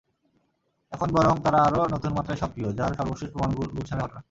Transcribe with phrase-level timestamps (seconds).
[0.91, 4.19] এখন বরং তারা আরও নতুন মাত্রায় সক্রিয়, যার সর্বশেষ প্রমাণ গুলশানের ঘটনা।